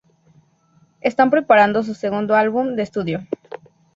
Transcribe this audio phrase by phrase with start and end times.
[1.01, 3.19] Están preparando su segundo álbum de estudio.